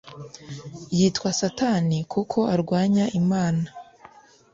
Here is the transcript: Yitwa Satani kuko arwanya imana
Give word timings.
Yitwa 0.97 1.31
Satani 1.39 1.97
kuko 2.13 2.39
arwanya 2.53 3.05
imana 3.21 3.67